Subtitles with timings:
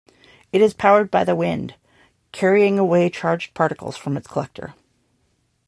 [0.51, 1.75] It is powered by the wind
[2.31, 4.73] carrying away charged particles from its collector.